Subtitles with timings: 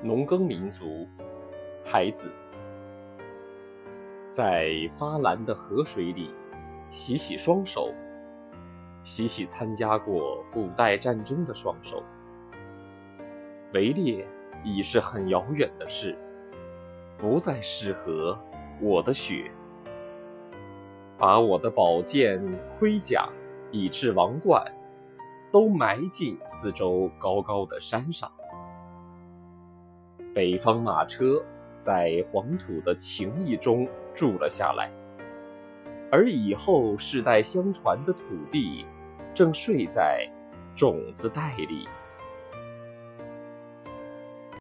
[0.00, 1.08] 农耕民族，
[1.84, 2.30] 孩子，
[4.30, 6.30] 在发蓝的河水里
[6.88, 7.92] 洗洗双手，
[9.02, 12.00] 洗洗参加过古代战争的双手。
[13.74, 14.24] 围猎
[14.62, 16.16] 已是很遥远的事，
[17.18, 18.38] 不再适合
[18.80, 19.50] 我的血。
[21.18, 23.28] 把我的宝剑、盔甲，
[23.72, 24.64] 以至王冠，
[25.50, 28.30] 都埋进四周高高的山上。
[30.38, 31.44] 北方马车
[31.78, 34.88] 在黄土的情谊中住了下来，
[36.12, 38.86] 而以后世代相传的土地
[39.34, 40.24] 正睡在
[40.76, 41.88] 种子袋里。